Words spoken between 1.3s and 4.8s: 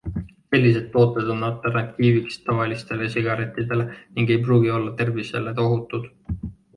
on alternatiiviks tavalistele sigarettidele ning ei pruugi